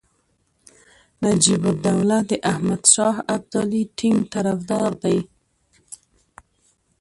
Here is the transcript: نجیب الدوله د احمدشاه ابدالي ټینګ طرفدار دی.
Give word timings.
نجیب 1.21 1.63
الدوله 1.71 2.17
د 2.29 2.31
احمدشاه 2.51 3.17
ابدالي 3.35 3.83
ټینګ 3.97 4.19
طرفدار 4.33 4.91
دی. 5.03 5.17